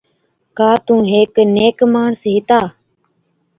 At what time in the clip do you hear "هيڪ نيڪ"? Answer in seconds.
1.13-1.77